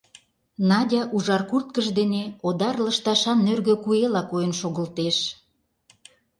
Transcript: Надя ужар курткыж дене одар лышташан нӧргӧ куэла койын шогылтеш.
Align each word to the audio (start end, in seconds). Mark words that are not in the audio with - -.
Надя 0.69 1.01
ужар 1.15 1.41
курткыж 1.49 1.87
дене 1.99 2.23
одар 2.47 2.75
лышташан 2.85 3.37
нӧргӧ 3.45 3.75
куэла 3.83 4.21
койын 4.31 4.53
шогылтеш. 4.59 5.17